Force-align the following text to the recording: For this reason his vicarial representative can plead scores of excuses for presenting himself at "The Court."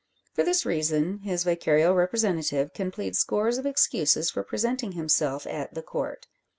For 0.33 0.41
this 0.41 0.65
reason 0.65 1.19
his 1.19 1.43
vicarial 1.43 1.93
representative 1.95 2.73
can 2.73 2.89
plead 2.89 3.15
scores 3.15 3.59
of 3.59 3.67
excuses 3.67 4.31
for 4.31 4.41
presenting 4.41 4.93
himself 4.93 5.45
at 5.45 5.75
"The 5.75 5.83
Court." 5.83 6.25